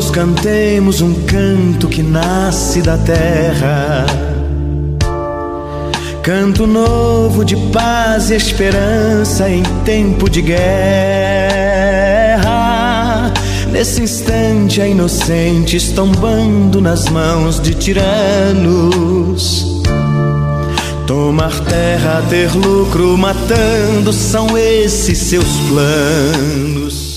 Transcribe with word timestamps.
todos 0.00 0.10
cantemos 0.10 1.02
um 1.02 1.12
canto 1.24 1.86
que 1.86 2.02
nasce 2.02 2.80
da 2.80 2.96
terra. 2.96 4.06
Canto 6.22 6.66
novo 6.66 7.44
de 7.44 7.54
paz 7.70 8.30
e 8.30 8.34
esperança 8.34 9.50
em 9.50 9.62
tempo 9.84 10.30
de 10.30 10.40
guerra. 10.40 10.70
Nesse 13.70 14.00
instante, 14.00 14.80
a 14.80 14.88
inocentes 14.88 15.92
tombando 15.92 16.80
nas 16.80 17.10
mãos 17.10 17.60
de 17.60 17.74
tiranos. 17.74 19.66
Tomar 21.06 21.52
terra, 21.66 22.22
ter 22.30 22.50
lucro, 22.56 23.18
matando, 23.18 24.14
são 24.14 24.56
esses 24.56 25.18
seus 25.18 25.58
planos. 25.68 27.09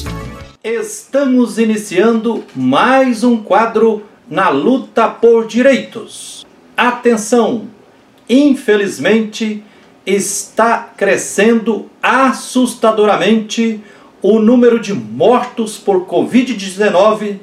Estamos 0.64 1.60
iniciando 1.60 2.42
mais 2.56 3.22
um 3.22 3.36
quadro 3.44 4.04
na 4.30 4.48
luta 4.48 5.10
por 5.10 5.46
direitos. 5.46 6.46
Atenção! 6.78 7.68
Infelizmente, 8.30 9.62
está 10.06 10.78
crescendo 10.96 11.90
assustadoramente 12.02 13.84
o 14.22 14.40
número 14.40 14.80
de 14.80 14.94
mortos 14.94 15.78
por 15.78 16.06
Covid-19 16.06 17.40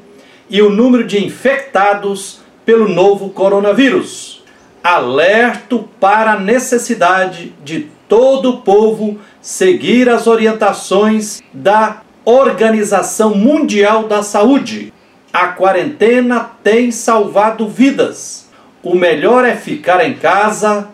e 0.48 0.62
o 0.62 0.70
número 0.70 1.06
de 1.06 1.22
infectados 1.22 2.40
pelo 2.64 2.88
novo 2.88 3.28
coronavírus 3.28 4.42
alerto 4.82 5.86
para 6.00 6.32
a 6.32 6.40
necessidade 6.40 7.52
de 7.62 7.86
todo 8.08 8.48
o 8.48 8.62
povo 8.62 9.18
seguir 9.42 10.08
as 10.08 10.26
orientações 10.26 11.42
da 11.52 12.00
Organização 12.24 13.34
Mundial 13.34 14.04
da 14.04 14.22
Saúde. 14.22 14.92
A 15.32 15.48
quarentena 15.48 16.50
tem 16.62 16.90
salvado 16.90 17.66
vidas. 17.66 18.48
O 18.82 18.94
melhor 18.94 19.44
é 19.44 19.56
ficar 19.56 20.04
em 20.04 20.14
casa, 20.14 20.88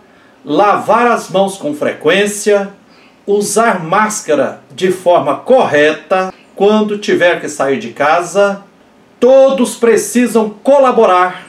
lavar 0.45 1.07
as 1.09 1.29
mãos 1.29 1.57
com 1.57 1.75
frequência, 1.75 2.71
usar 3.27 3.83
máscara 3.83 4.61
de 4.75 4.93
forma 4.93 5.37
correta 5.37 6.33
quando 6.55 6.99
tiver 6.99 7.41
que 7.41 7.49
sair 7.49 7.79
de 7.79 7.91
casa. 7.91 8.63
Todos 9.19 9.75
precisam 9.75 10.51
colaborar 10.63 11.47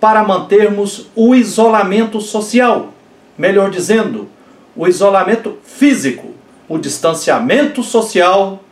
para 0.00 0.24
mantermos 0.24 1.08
o 1.14 1.34
isolamento 1.34 2.20
social, 2.20 2.92
melhor 3.38 3.70
dizendo, 3.70 4.28
o 4.74 4.88
isolamento 4.88 5.58
físico. 5.62 6.34
O 6.66 6.78
distanciamento 6.78 7.82
social 7.82 8.63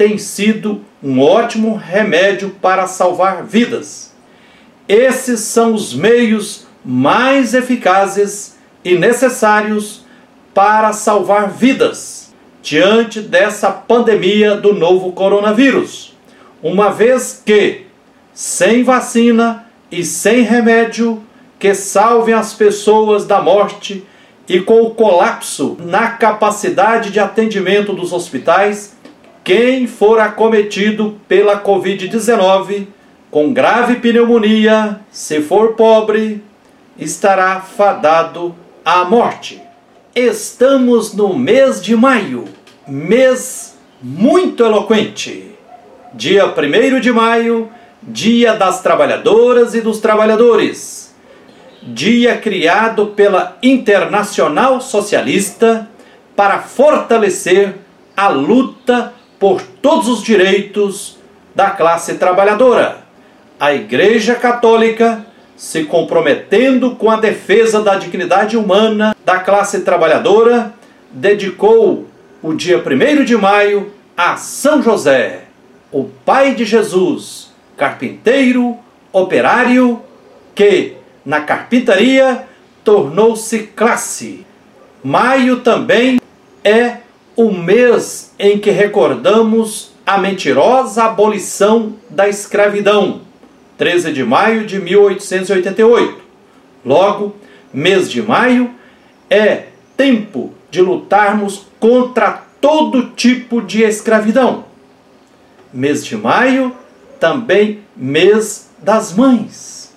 tem 0.00 0.16
sido 0.16 0.80
um 1.02 1.20
ótimo 1.20 1.76
remédio 1.76 2.56
para 2.62 2.86
salvar 2.86 3.44
vidas. 3.44 4.14
Esses 4.88 5.40
são 5.40 5.74
os 5.74 5.92
meios 5.92 6.66
mais 6.82 7.52
eficazes 7.52 8.56
e 8.82 8.94
necessários 8.96 10.06
para 10.54 10.94
salvar 10.94 11.50
vidas 11.50 12.32
diante 12.62 13.20
dessa 13.20 13.70
pandemia 13.70 14.56
do 14.56 14.72
novo 14.72 15.12
coronavírus, 15.12 16.16
uma 16.62 16.90
vez 16.90 17.42
que, 17.44 17.82
sem 18.32 18.82
vacina, 18.82 19.66
e 19.92 20.02
sem 20.02 20.40
remédio 20.40 21.22
que 21.58 21.74
salvem 21.74 22.34
as 22.34 22.54
pessoas 22.54 23.26
da 23.26 23.42
morte 23.42 24.02
e 24.48 24.60
com 24.60 24.80
o 24.80 24.94
colapso 24.94 25.76
na 25.78 26.12
capacidade 26.12 27.10
de 27.10 27.20
atendimento 27.20 27.92
dos 27.92 28.14
hospitais, 28.14 28.96
quem 29.42 29.86
for 29.86 30.20
acometido 30.20 31.20
pela 31.26 31.62
Covid-19 31.62 32.86
com 33.30 33.52
grave 33.52 33.96
pneumonia, 33.96 35.00
se 35.10 35.40
for 35.40 35.74
pobre, 35.74 36.42
estará 36.98 37.60
fadado 37.60 38.54
à 38.84 39.04
morte. 39.04 39.62
Estamos 40.14 41.14
no 41.14 41.34
mês 41.34 41.80
de 41.80 41.94
maio, 41.94 42.44
mês 42.86 43.78
muito 44.02 44.64
eloquente. 44.64 45.50
Dia 46.12 46.46
1 46.46 47.00
de 47.00 47.12
maio 47.12 47.70
Dia 48.02 48.54
das 48.54 48.80
Trabalhadoras 48.80 49.74
e 49.74 49.82
dos 49.82 49.98
Trabalhadores, 49.98 51.14
dia 51.82 52.38
criado 52.38 53.08
pela 53.08 53.58
Internacional 53.62 54.80
Socialista 54.80 55.86
para 56.34 56.60
fortalecer 56.60 57.74
a 58.16 58.28
luta 58.28 59.12
por 59.40 59.62
todos 59.62 60.06
os 60.06 60.22
direitos 60.22 61.18
da 61.54 61.70
classe 61.70 62.14
trabalhadora. 62.14 62.98
A 63.58 63.74
Igreja 63.74 64.34
Católica, 64.34 65.26
se 65.56 65.84
comprometendo 65.84 66.94
com 66.94 67.10
a 67.10 67.16
defesa 67.16 67.80
da 67.80 67.96
dignidade 67.96 68.56
humana 68.56 69.16
da 69.24 69.38
classe 69.38 69.80
trabalhadora, 69.80 70.74
dedicou 71.10 72.06
o 72.42 72.52
dia 72.52 72.78
1 72.78 73.24
de 73.24 73.36
maio 73.36 73.92
a 74.16 74.36
São 74.36 74.82
José, 74.82 75.44
o 75.90 76.04
pai 76.04 76.54
de 76.54 76.64
Jesus 76.64 77.50
carpinteiro, 77.80 78.76
operário, 79.10 80.02
que 80.54 80.96
na 81.24 81.40
carpintaria 81.40 82.44
tornou-se 82.84 83.60
classe. 83.74 84.44
Maio 85.02 85.60
também 85.60 86.20
é 86.62 86.98
o 87.40 87.50
mês 87.50 88.34
em 88.38 88.58
que 88.58 88.70
recordamos 88.70 89.92
a 90.04 90.18
mentirosa 90.18 91.04
abolição 91.04 91.94
da 92.10 92.28
escravidão, 92.28 93.22
13 93.78 94.12
de 94.12 94.22
maio 94.22 94.66
de 94.66 94.78
1888. 94.78 96.20
Logo, 96.84 97.34
mês 97.72 98.10
de 98.10 98.20
maio 98.20 98.70
é 99.30 99.68
tempo 99.96 100.52
de 100.70 100.82
lutarmos 100.82 101.66
contra 101.78 102.42
todo 102.60 103.08
tipo 103.16 103.62
de 103.62 103.84
escravidão. 103.84 104.66
Mês 105.72 106.04
de 106.04 106.18
maio 106.18 106.76
também 107.18 107.78
mês 107.96 108.68
das 108.82 109.14
mães. 109.14 109.94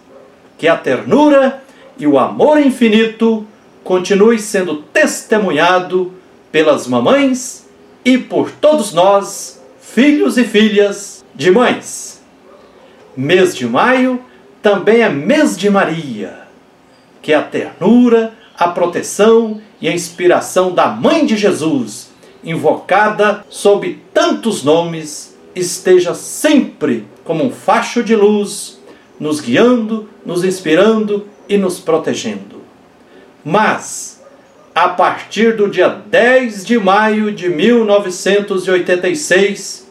Que 0.58 0.70
a 0.70 0.78
ternura 0.78 1.62
e 1.98 2.08
o 2.08 2.18
amor 2.18 2.58
infinito 2.58 3.46
continue 3.84 4.40
sendo 4.40 4.78
testemunhado 4.78 6.14
pelas 6.54 6.86
mamães 6.86 7.66
e 8.06 8.16
por 8.16 8.52
todos 8.52 8.94
nós, 8.94 9.60
filhos 9.82 10.38
e 10.38 10.44
filhas 10.44 11.26
de 11.34 11.50
mães. 11.50 12.22
Mês 13.18 13.56
de 13.56 13.66
maio 13.66 14.22
também 14.62 15.02
é 15.02 15.10
mês 15.10 15.58
de 15.58 15.68
Maria. 15.68 16.42
Que 17.24 17.34
a 17.34 17.42
ternura, 17.42 18.34
a 18.56 18.68
proteção 18.68 19.60
e 19.82 19.90
a 19.90 19.94
inspiração 19.94 20.72
da 20.72 20.90
Mãe 20.90 21.26
de 21.26 21.36
Jesus, 21.36 22.12
invocada 22.44 23.44
sob 23.50 24.00
tantos 24.14 24.64
nomes, 24.64 25.36
esteja 25.56 26.14
sempre 26.14 27.08
como 27.24 27.44
um 27.44 27.52
facho 27.52 28.04
de 28.04 28.16
luz, 28.16 28.80
nos 29.20 29.40
guiando, 29.42 30.08
nos 30.24 30.44
inspirando 30.44 31.28
e 31.50 31.58
nos 31.58 31.80
protegendo. 31.80 32.62
Mas, 33.44 34.13
a 34.76 34.90
partir 34.90 35.56
do 35.56 35.70
dia 35.70 35.88
10 35.90 36.66
de 36.66 36.80
maio 36.80 37.32
de 37.32 37.48
1986, 37.48 39.88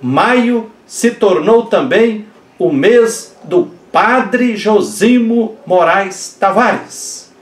maio 0.00 0.70
se 0.86 1.10
tornou 1.10 1.66
também 1.66 2.24
o 2.58 2.72
mês 2.72 3.36
do 3.42 3.72
Padre 3.90 4.56
Josimo 4.56 5.58
Moraes 5.66 6.36
Tavares, 6.38 7.32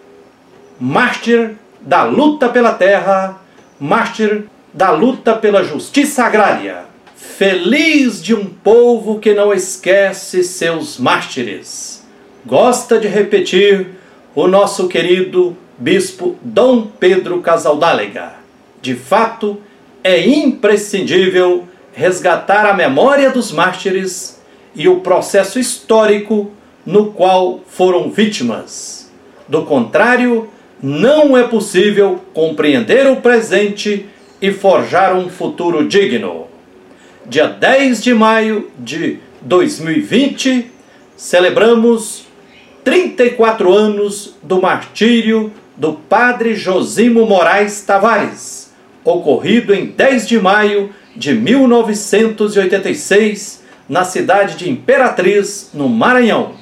mártir 0.81 1.57
da 1.81 2.05
luta 2.05 2.49
pela 2.49 2.73
terra, 2.73 3.39
mártir 3.79 4.45
da 4.73 4.91
luta 4.91 5.35
pela 5.35 5.63
justiça 5.63 6.25
agrária. 6.25 6.87
Feliz 7.17 8.23
de 8.23 8.35
um 8.35 8.47
povo 8.47 9.19
que 9.19 9.35
não 9.35 9.53
esquece 9.53 10.43
seus 10.43 10.97
mártires. 10.99 12.03
Gosta 12.47 12.99
de 12.99 13.09
repetir 13.09 13.89
o 14.35 14.49
nosso 14.49 14.89
querido 14.89 15.55
bispo 15.79 16.37
Dom 16.43 16.89
Pedro 16.99 17.41
Casaldálega. 17.41 18.35
De 18.83 18.95
fato, 18.95 19.59
é 20.03 20.27
imprescindível 20.27 21.67
resgatar 21.93 22.67
a 22.67 22.75
memória 22.75 23.31
dos 23.31 23.53
mártires 23.53 24.41
e 24.75 24.89
o 24.89 25.01
processo 25.01 25.59
histórico 25.59 26.51
no 26.85 27.13
qual 27.13 27.61
foram 27.67 28.11
vítimas. 28.11 29.11
Do 29.49 29.65
contrário, 29.65 30.49
não 30.83 31.37
é 31.37 31.45
possível 31.45 32.21
compreender 32.35 33.07
o 33.07 33.17
presente 33.17 34.07
e 34.41 34.53
forjar 34.53 35.17
um 35.17 35.29
futuro 35.29 35.89
digno 35.89 36.49
dia 37.29 37.47
10 37.47 38.03
de 38.03 38.15
maio 38.15 38.71
de 38.79 39.19
2020, 39.43 40.71
celebramos 41.15 42.27
34 42.83 43.73
anos 43.73 44.35
do 44.43 44.63
martírio 44.63 45.53
do 45.79 45.93
padre 45.93 46.57
Josimo 46.57 47.25
Moraes 47.25 47.81
Tavares, 47.83 48.73
ocorrido 49.05 49.73
em 49.73 49.87
10 49.87 50.27
de 50.27 50.41
maio 50.41 50.91
de 51.15 51.33
1986, 51.33 53.63
na 53.89 54.05
cidade 54.05 54.57
de 54.57 54.69
Imperatriz, 54.69 55.71
no 55.73 55.89
Maranhão. 55.89 56.55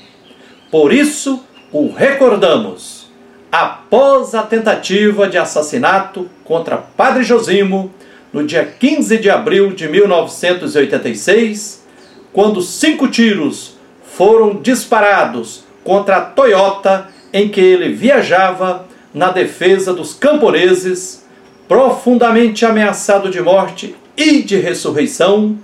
Por 0.71 0.93
isso, 0.93 1.43
o 1.73 1.91
recordamos. 1.91 3.07
Após 3.51 4.35
a 4.35 4.43
tentativa 4.43 5.27
de 5.27 5.39
assassinato 5.39 6.29
contra 6.45 6.77
Padre 6.77 7.25
Josimo, 7.25 7.91
no 8.31 8.47
dia 8.47 8.67
15 8.67 9.17
de 9.17 9.31
abril 9.31 9.73
de 9.73 9.89
1986, 9.89 11.87
quando 12.35 12.61
cinco 12.61 13.09
tiros 13.09 13.79
foram 14.05 14.57
disparados 14.57 15.65
contra 15.83 16.17
a 16.17 16.21
Toyota 16.21 17.09
em 17.33 17.49
que 17.49 17.61
ele 17.61 17.95
viajava 17.95 18.85
na 19.17 19.31
defesa 19.31 19.95
dos 19.95 20.13
camponeses, 20.13 21.25
profundamente 21.67 22.67
ameaçado 22.67 23.31
de 23.31 23.41
morte 23.41 23.97
e 24.15 24.43
de 24.43 24.57
ressurreição, 24.59 25.57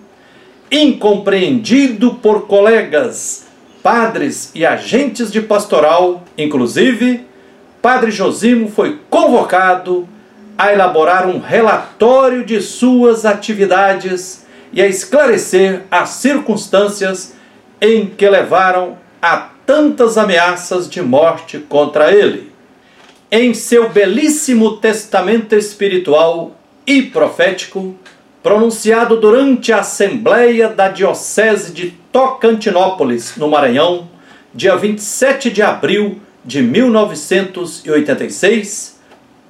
incompreendido 0.70 2.14
por 2.14 2.46
colegas, 2.46 3.44
padres 3.82 4.50
e 4.54 4.64
agentes 4.64 5.30
de 5.30 5.42
pastoral, 5.42 6.24
inclusive, 6.38 7.26
Padre 7.82 8.10
Josimo 8.10 8.70
foi 8.70 9.00
convocado 9.10 10.08
a 10.56 10.72
elaborar 10.72 11.28
um 11.28 11.38
relatório 11.38 12.46
de 12.46 12.58
suas 12.62 13.26
atividades 13.26 14.46
e 14.72 14.80
a 14.80 14.86
esclarecer 14.86 15.82
as 15.90 16.08
circunstâncias 16.08 17.34
em 17.82 18.06
que 18.06 18.26
levaram 18.30 18.96
a 19.20 19.50
tantas 19.66 20.16
ameaças 20.16 20.88
de 20.88 21.02
morte 21.02 21.58
contra 21.58 22.12
ele. 22.12 22.51
Em 23.34 23.54
seu 23.54 23.88
belíssimo 23.88 24.76
testamento 24.76 25.54
espiritual 25.54 26.54
e 26.86 27.00
profético, 27.00 27.94
pronunciado 28.42 29.18
durante 29.18 29.72
a 29.72 29.78
Assembleia 29.78 30.68
da 30.68 30.90
Diocese 30.90 31.72
de 31.72 31.92
Tocantinópolis, 32.12 33.34
no 33.38 33.48
Maranhão, 33.48 34.06
dia 34.54 34.76
27 34.76 35.50
de 35.50 35.62
abril 35.62 36.20
de 36.44 36.60
1986, 36.60 39.00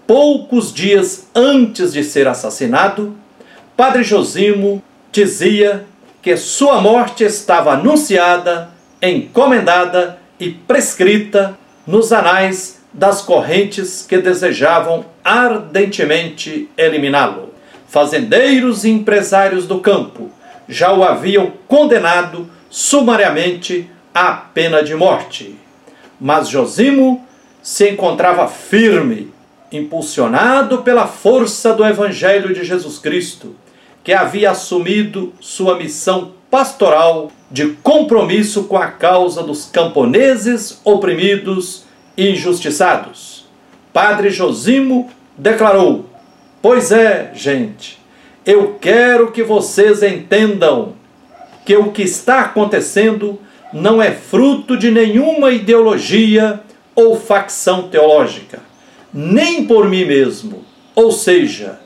poucos 0.06 0.73
dias 0.73 1.26
antes 1.35 1.93
de 1.93 2.05
ser 2.05 2.28
assassinado, 2.28 3.17
Padre 3.76 4.05
Josimo 4.05 4.81
dizia 5.11 5.85
que 6.23 6.37
sua 6.37 6.81
morte 6.81 7.25
estava 7.25 7.73
anunciada, 7.73 8.70
encomendada 9.02 10.20
e 10.38 10.50
prescrita 10.50 11.58
nos 11.85 12.12
anais 12.12 12.81
das 12.93 13.23
correntes 13.23 14.05
que 14.06 14.19
desejavam 14.19 15.05
ardentemente 15.25 16.69
eliminá-lo 16.77 17.53
fazendeiros 17.93 18.87
e 18.87 18.91
empresários 18.91 19.67
do 19.67 19.79
campo 19.79 20.31
já 20.67 20.94
o 20.94 21.05
haviam 21.05 21.53
condenado 21.69 22.49
sumariamente 22.71 23.91
à 24.15 24.33
pena 24.33 24.83
de 24.83 24.94
morte. 24.94 25.55
Mas 26.19 26.49
Josimo 26.49 27.23
se 27.62 27.91
encontrava 27.91 28.49
firme, 28.49 29.31
impulsionado 29.71 30.79
pela 30.79 31.06
força 31.06 31.75
do 31.75 31.85
Evangelho 31.85 32.55
de 32.55 32.65
Jesus 32.65 32.99
Cristo, 32.99 33.55
que 34.03 34.15
havia 34.15 34.53
assumido 34.53 35.35
sua 35.38 35.77
missão 35.77 36.33
pastoral 36.50 37.31
de 37.50 37.73
compromisso 37.83 38.65
com 38.65 38.79
a 38.79 38.87
causa 38.87 39.43
dos 39.43 39.67
camponeses 39.67 40.81
oprimidos 40.83 41.85
injustiçados. 42.17 43.47
Padre 43.93 44.31
Josimo 44.31 45.11
declarou: 45.37 46.06
Pois 46.61 46.93
é, 46.93 47.31
gente, 47.35 47.99
eu 48.44 48.76
quero 48.81 49.31
que 49.31 49.43
vocês 49.43 50.03
entendam 50.03 50.94
que 51.64 51.76
o 51.76 51.93
que 51.93 52.03
está 52.03 52.41
acontecendo 52.41 53.38
não 53.73 54.03
é 54.03 54.11
fruto 54.11 54.76
de 54.76 54.91
nenhuma 54.91 55.50
ideologia 55.50 56.61
ou 56.94 57.19
facção 57.19 57.88
teológica, 57.88 58.61
nem 59.12 59.64
por 59.64 59.88
mim 59.88 60.05
mesmo, 60.05 60.64
ou 60.94 61.11
seja, 61.11 61.81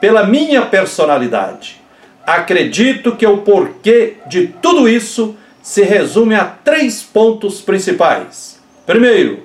pela 0.00 0.24
minha 0.24 0.62
personalidade. 0.62 1.80
Acredito 2.26 3.16
que 3.16 3.26
o 3.26 3.38
porquê 3.38 4.14
de 4.26 4.46
tudo 4.62 4.88
isso 4.88 5.36
se 5.62 5.82
resume 5.82 6.34
a 6.34 6.44
três 6.44 7.02
pontos 7.02 7.60
principais. 7.60 8.60
Primeiro, 8.86 9.42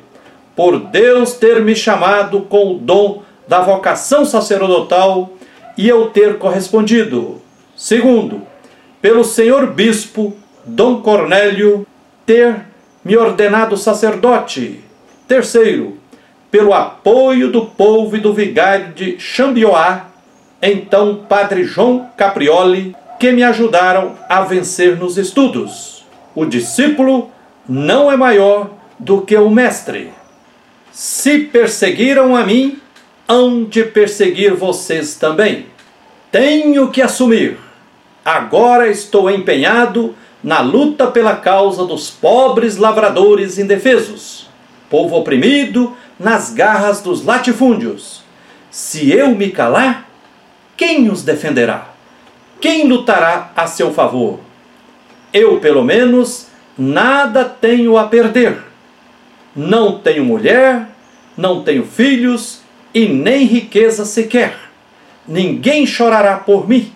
por 0.60 0.78
Deus 0.78 1.36
ter 1.36 1.62
me 1.62 1.74
chamado 1.74 2.42
com 2.42 2.74
o 2.74 2.78
dom 2.78 3.24
da 3.48 3.62
vocação 3.62 4.26
sacerdotal 4.26 5.32
e 5.78 5.88
eu 5.88 6.08
ter 6.08 6.38
correspondido. 6.38 7.42
Segundo, 7.78 8.42
pelo 9.02 9.24
senhor 9.24 9.68
bispo 9.68 10.36
Dom 10.66 11.02
Cornélio 11.02 11.88
ter 12.26 12.58
me 13.06 13.16
ordenado 13.16 13.78
sacerdote. 13.78 14.82
Terceiro, 15.30 15.98
pelo 16.52 16.74
apoio 16.74 17.50
do 17.50 17.66
povo 17.66 18.18
e 18.18 18.20
do 18.20 18.34
vigário 18.34 18.92
de 18.92 19.18
Chambioá, 19.18 20.08
então 20.62 21.22
Padre 21.30 21.64
João 21.64 22.10
Caprioli, 22.18 22.94
que 23.18 23.32
me 23.32 23.44
ajudaram 23.44 24.16
a 24.28 24.42
vencer 24.42 24.98
nos 24.98 25.18
estudos. 25.18 26.06
O 26.36 26.44
discípulo 26.44 27.32
não 27.66 28.12
é 28.12 28.18
maior 28.18 28.72
do 29.00 29.22
que 29.22 29.38
o 29.38 29.50
mestre. 29.50 30.20
Se 30.92 31.40
perseguiram 31.40 32.36
a 32.36 32.44
mim, 32.44 32.80
hão 33.28 33.64
de 33.64 33.84
perseguir 33.84 34.56
vocês 34.56 35.16
também. 35.16 35.68
Tenho 36.32 36.90
que 36.90 37.02
assumir. 37.02 37.58
Agora 38.26 38.88
estou 38.88 39.30
empenhado 39.30 40.16
na 40.44 40.62
luta 40.62 41.08
pela 41.08 41.36
causa 41.36 41.86
dos 41.86 42.10
pobres 42.10 42.78
lavradores 42.78 43.58
indefesos, 43.58 44.50
povo 44.90 45.16
oprimido 45.18 45.96
nas 46.20 46.52
garras 46.52 47.02
dos 47.02 47.24
latifúndios. 47.24 48.24
Se 48.72 49.12
eu 49.12 49.30
me 49.36 49.50
calar, 49.50 50.10
quem 50.78 51.10
os 51.10 51.24
defenderá? 51.24 51.90
Quem 52.62 52.88
lutará 52.88 53.52
a 53.56 53.68
seu 53.68 53.94
favor? 53.94 54.40
Eu, 55.32 55.60
pelo 55.60 55.84
menos, 55.84 56.48
nada 56.78 57.46
tenho 57.46 57.98
a 57.98 58.06
perder. 58.08 58.69
Não 59.56 59.98
tenho 60.00 60.24
mulher, 60.24 60.88
não 61.36 61.64
tenho 61.64 61.86
filhos, 61.86 62.62
e 62.94 63.08
nem 63.08 63.46
riqueza 63.46 64.06
sequer. 64.06 64.56
Ninguém 65.28 65.86
chorará 65.86 66.38
por 66.38 66.68
mim. 66.68 66.92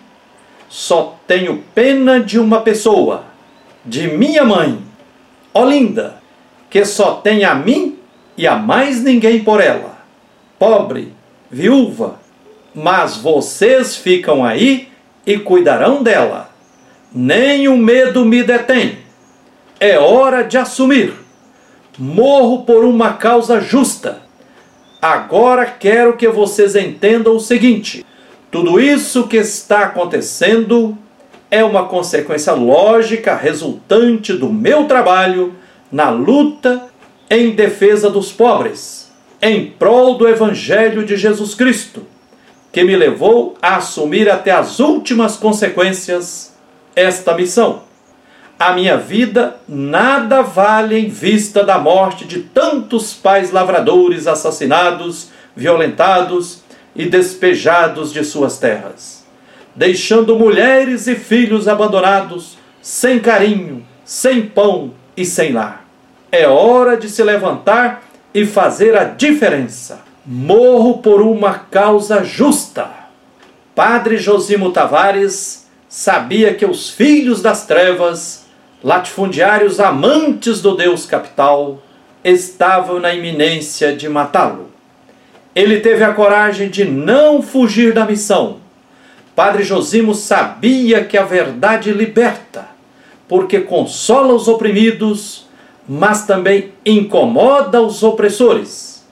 Só 0.68 1.18
tenho 1.26 1.62
pena 1.74 2.18
de 2.18 2.38
uma 2.38 2.60
pessoa, 2.60 3.24
de 3.84 4.08
minha 4.08 4.44
mãe, 4.44 4.78
Olinda, 5.52 6.16
que 6.68 6.84
só 6.84 7.14
tem 7.16 7.44
a 7.44 7.54
mim 7.54 7.96
e 8.36 8.46
a 8.46 8.56
mais 8.56 9.02
ninguém 9.02 9.44
por 9.44 9.60
ela. 9.60 9.98
Pobre, 10.58 11.12
viúva, 11.50 12.18
mas 12.74 13.16
vocês 13.16 13.96
ficam 13.96 14.44
aí 14.44 14.88
e 15.24 15.38
cuidarão 15.38 16.02
dela. 16.02 16.50
Nem 17.14 17.68
o 17.68 17.76
medo 17.76 18.24
me 18.24 18.42
detém. 18.42 18.98
É 19.78 19.98
hora 19.98 20.42
de 20.42 20.58
assumir. 20.58 21.23
Morro 21.98 22.64
por 22.64 22.84
uma 22.84 23.12
causa 23.12 23.60
justa. 23.60 24.22
Agora 25.00 25.64
quero 25.64 26.16
que 26.16 26.26
vocês 26.28 26.74
entendam 26.74 27.36
o 27.36 27.40
seguinte: 27.40 28.04
tudo 28.50 28.80
isso 28.80 29.28
que 29.28 29.36
está 29.36 29.84
acontecendo 29.84 30.98
é 31.50 31.62
uma 31.62 31.86
consequência 31.86 32.52
lógica 32.52 33.36
resultante 33.36 34.32
do 34.32 34.52
meu 34.52 34.86
trabalho 34.86 35.54
na 35.90 36.10
luta 36.10 36.86
em 37.30 37.50
defesa 37.50 38.10
dos 38.10 38.32
pobres, 38.32 39.12
em 39.40 39.66
prol 39.70 40.18
do 40.18 40.26
Evangelho 40.26 41.04
de 41.04 41.16
Jesus 41.16 41.54
Cristo, 41.54 42.04
que 42.72 42.82
me 42.82 42.96
levou 42.96 43.56
a 43.62 43.76
assumir 43.76 44.28
até 44.28 44.50
as 44.50 44.80
últimas 44.80 45.36
consequências 45.36 46.54
esta 46.96 47.34
missão 47.34 47.82
a 48.58 48.72
minha 48.72 48.96
vida 48.96 49.56
nada 49.68 50.42
vale 50.42 50.98
em 50.98 51.08
vista 51.08 51.64
da 51.64 51.78
morte 51.78 52.24
de 52.24 52.40
tantos 52.40 53.12
pais 53.12 53.50
lavradores 53.50 54.26
assassinados, 54.26 55.30
violentados 55.56 56.62
e 56.94 57.06
despejados 57.06 58.12
de 58.12 58.24
suas 58.24 58.58
terras, 58.58 59.24
deixando 59.74 60.38
mulheres 60.38 61.06
e 61.08 61.16
filhos 61.16 61.66
abandonados, 61.66 62.56
sem 62.80 63.18
carinho, 63.18 63.84
sem 64.04 64.42
pão 64.42 64.92
e 65.16 65.24
sem 65.24 65.52
lar. 65.52 65.84
É 66.30 66.46
hora 66.46 66.96
de 66.96 67.08
se 67.08 67.22
levantar 67.22 68.02
e 68.32 68.46
fazer 68.46 68.96
a 68.96 69.04
diferença. 69.04 70.02
Morro 70.24 70.98
por 70.98 71.20
uma 71.20 71.54
causa 71.54 72.24
justa. 72.24 72.88
Padre 73.74 74.16
Josimo 74.16 74.70
Tavares 74.70 75.66
sabia 75.88 76.54
que 76.54 76.64
os 76.64 76.90
filhos 76.90 77.42
das 77.42 77.66
trevas 77.66 78.43
latifundiários 78.84 79.80
amantes 79.80 80.60
do 80.60 80.76
Deus 80.76 81.06
capital 81.06 81.82
estavam 82.22 83.00
na 83.00 83.14
iminência 83.14 83.96
de 83.96 84.10
matá-lo. 84.10 84.68
Ele 85.54 85.80
teve 85.80 86.04
a 86.04 86.12
coragem 86.12 86.68
de 86.68 86.84
não 86.84 87.40
fugir 87.40 87.94
da 87.94 88.04
missão. 88.04 88.58
Padre 89.34 89.62
Josimo 89.62 90.14
sabia 90.14 91.02
que 91.02 91.16
a 91.16 91.24
verdade 91.24 91.92
liberta, 91.92 92.68
porque 93.26 93.60
consola 93.60 94.34
os 94.34 94.48
oprimidos, 94.48 95.48
mas 95.88 96.26
também 96.26 96.72
incomoda 96.84 97.80
os 97.80 98.02
opressores. 98.02 99.02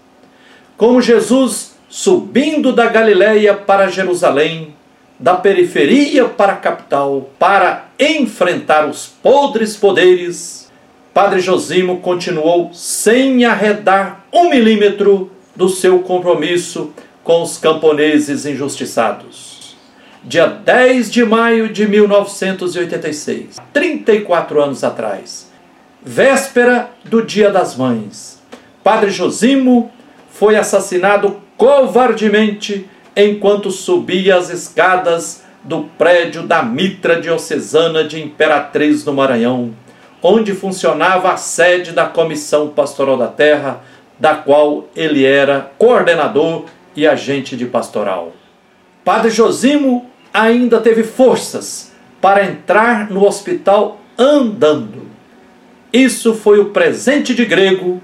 Como 0.77 1.01
Jesus 1.01 1.75
subindo 1.89 2.73
da 2.73 2.87
Galiléia 2.87 3.55
para 3.55 3.89
Jerusalém, 3.89 4.75
da 5.19 5.35
periferia 5.35 6.27
para 6.27 6.55
a 6.55 6.57
capital, 6.57 7.31
para 7.39 7.87
enfrentar 8.03 8.89
os 8.89 9.07
podres 9.07 9.77
poderes, 9.77 10.71
Padre 11.15 11.41
Josimo 11.41 12.01
continuou 12.01 12.73
sem 12.73 13.45
arredar 13.45 14.25
um 14.33 14.51
milímetro 14.51 15.31
do 15.55 15.69
seu 15.69 16.01
compromisso 16.01 16.93
com 17.23 17.43
os 17.43 17.59
camponeses 17.59 18.45
injustiçados. 18.45 19.77
Dia 20.25 20.47
10 20.47 21.13
de 21.13 21.25
maio 21.25 21.69
de 21.69 21.87
1986, 21.87 23.57
34 23.73 24.63
anos 24.63 24.83
atrás, 24.83 25.51
véspera 26.03 26.91
do 27.05 27.23
Dia 27.23 27.51
das 27.51 27.77
Mães, 27.77 28.41
Padre 28.83 29.11
Josimo 29.11 29.93
foi 30.31 30.57
assassinado 30.57 31.41
covardemente 31.57 32.89
enquanto 33.15 33.71
subia 33.71 34.37
as 34.37 34.49
escadas 34.51 35.45
do 35.65 35.85
prédio 35.97 36.43
da 36.43 36.63
Mitra 36.63 37.21
Diocesana 37.21 38.05
de 38.05 38.21
Imperatriz 38.21 39.05
no 39.05 39.13
Maranhão, 39.13 39.73
onde 40.23 40.53
funcionava 40.53 41.33
a 41.33 41.37
sede 41.37 41.93
da 41.93 42.07
Comissão 42.07 42.69
Pastoral 42.69 43.17
da 43.17 43.29
Terra, 43.29 43.81
da 44.19 44.35
qual 44.35 44.89
ele 44.95 45.25
era 45.25 45.73
coordenador 45.79 46.65
e 46.95 47.07
agente 47.07 47.57
de 47.57 47.67
pastoral. 47.67 48.33
Padre 49.05 49.31
Josimo 49.31 50.11
ainda 50.33 50.81
teve 50.81 51.03
forças 51.03 51.93
para 52.21 52.45
entrar 52.45 53.11
no 53.11 53.27
hospital 53.27 54.01
andando. 54.17 55.03
Isso 55.93 56.35
foi 56.35 56.61
o 56.61 56.67
presente 56.67 57.35
de 57.35 57.45
grego 57.45 58.01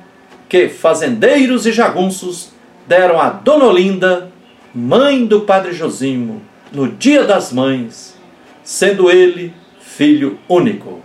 que 0.48 0.68
fazendeiros 0.68 1.66
e 1.66 1.72
jagunços 1.72 2.50
deram 2.86 3.20
a 3.20 3.28
Dona 3.28 3.66
Olinda, 3.66 4.30
mãe 4.74 5.24
do 5.24 5.42
Padre 5.42 5.72
Josimo, 5.72 6.42
no 6.72 6.88
Dia 6.88 7.24
das 7.24 7.52
Mães, 7.52 8.16
sendo 8.62 9.10
ele 9.10 9.54
filho 9.80 10.38
único. 10.48 11.00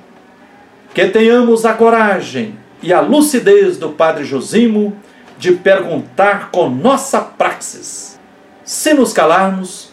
Que 0.93 1.07
tenhamos 1.07 1.65
a 1.65 1.73
coragem 1.73 2.55
e 2.81 2.93
a 2.93 3.01
lucidez 3.01 3.77
do 3.77 3.89
Padre 3.89 4.25
Josimo 4.25 4.95
de 5.37 5.53
perguntar 5.53 6.51
com 6.51 6.69
nossa 6.69 7.19
praxis. 7.19 8.19
Se 8.63 8.93
nos 8.93 9.11
calarmos, 9.11 9.91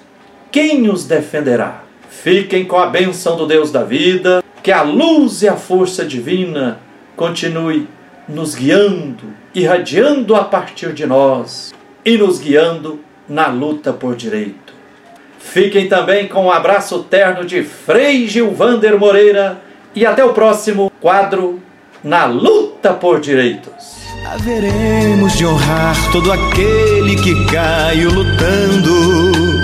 quem 0.51 0.89
os 0.91 1.05
defenderá? 1.05 1.85
Fiquem 2.09 2.65
com 2.65 2.77
a 2.77 2.87
bênção 2.87 3.37
do 3.37 3.47
Deus 3.47 3.71
da 3.71 3.83
vida, 3.83 4.43
que 4.63 4.71
a 4.71 4.83
luz 4.83 5.43
e 5.43 5.49
a 5.49 5.57
força 5.57 6.05
divina 6.05 6.79
continue 7.17 7.89
nos 8.29 8.55
guiando, 8.55 9.25
irradiando 9.55 10.35
a 10.35 10.45
partir 10.45 10.93
de 10.93 11.07
nós 11.07 11.73
e 12.05 12.17
nos 12.17 12.39
guiando 12.39 13.01
na 13.29 13.49
luta 13.49 13.93
por 13.93 14.15
direito. 14.15 14.80
Fiquem 15.41 15.89
também 15.89 16.29
com 16.29 16.47
um 16.47 16.51
abraço 16.51 17.03
terno 17.03 17.45
de 17.45 17.65
Frei 17.65 18.29
Gilvander 18.29 18.99
Moreira 18.99 19.59
e 19.95 20.07
até 20.07 20.25
o 20.25 20.33
próximo 20.33 20.93
quadro 21.01 21.61
Na 22.05 22.27
Luta 22.27 22.93
por 22.93 23.19
Direitos. 23.21 23.99
Haveremos 24.33 25.37
de 25.37 25.45
honrar 25.45 25.97
todo 26.13 26.31
aquele 26.31 27.17
que 27.17 27.47
caiu 27.47 28.11
lutando 28.11 29.61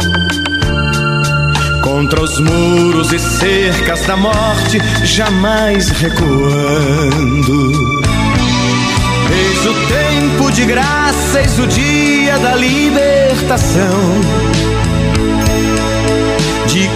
contra 1.87 2.21
os 2.21 2.41
muros 2.41 3.13
e 3.13 3.19
cercas 3.19 4.05
da 4.07 4.17
morte, 4.17 4.79
jamais 5.05 5.89
recuando. 5.91 7.71
Eis 9.31 9.67
o 9.67 9.75
tempo 9.87 10.51
de 10.51 10.65
graça, 10.65 11.41
eis 11.41 11.59
o 11.59 11.67
dia 11.67 12.39
da 12.39 12.55
libertação. 12.57 14.46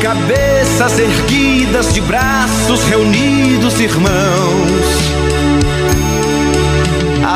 Cabeças 0.00 0.98
erguidas, 0.98 1.92
de 1.92 2.00
braços 2.00 2.82
reunidos, 2.84 3.80
irmãos 3.80 5.20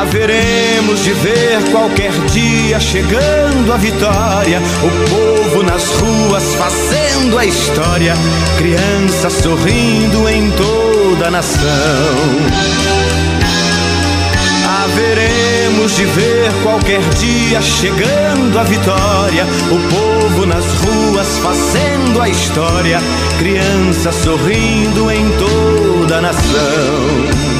haveremos 0.05 1.03
de 1.03 1.13
ver 1.13 1.63
qualquer 1.71 2.11
dia 2.31 2.79
chegando 2.79 3.73
a 3.73 3.77
vitória, 3.77 4.61
o 4.83 5.09
povo 5.09 5.63
nas 5.63 5.89
ruas 5.91 6.55
fazendo 6.55 7.37
a 7.37 7.45
história, 7.45 8.13
crianças 8.57 9.33
sorrindo 9.33 10.29
em 10.29 10.51
toda 10.51 11.27
a 11.27 11.31
nação. 11.31 13.04
Haveremos 14.65 15.95
de 15.95 16.05
ver 16.05 16.51
qualquer 16.63 17.01
dia 17.15 17.61
chegando 17.61 18.59
a 18.59 18.63
vitória, 18.63 19.45
o 19.71 19.79
povo 19.93 20.45
nas 20.45 20.65
ruas 20.65 21.37
fazendo 21.39 22.21
a 22.21 22.29
história, 22.29 22.99
crianças 23.37 24.15
sorrindo 24.15 25.11
em 25.11 25.25
toda 25.37 26.17
a 26.17 26.21
nação. 26.21 27.55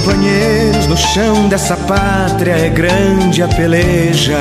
companheiros 0.00 0.86
no 0.86 0.96
chão 0.96 1.48
dessa 1.48 1.76
pátria 1.76 2.52
é 2.52 2.68
grande 2.68 3.42
a 3.42 3.48
peleja. 3.48 4.38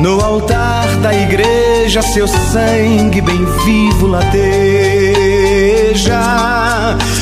No 0.00 0.20
altar 0.20 0.86
da 1.00 1.14
igreja, 1.14 2.02
seu 2.02 2.26
sangue 2.28 3.20
bem 3.20 3.44
vivo 3.64 4.06
lateja. 4.06 4.97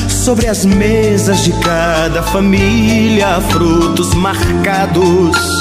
Sobre 0.09 0.47
as 0.47 0.65
mesas 0.65 1.43
de 1.43 1.53
cada 1.59 2.21
família, 2.23 3.39
frutos 3.49 4.13
marcados 4.13 5.56